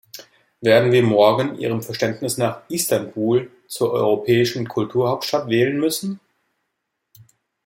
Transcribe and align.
Werden 0.61 0.91
wir 0.91 1.03
morgen 1.03 1.59
Ihrem 1.59 1.83
Verständnis 1.83 2.35
nach 2.39 2.67
„Istanbul“ 2.71 3.51
zur 3.67 3.91
europäischen 3.91 4.67
Kulturhauptstadt 4.67 5.47
wählen 5.47 5.79
müssen? 5.79 6.19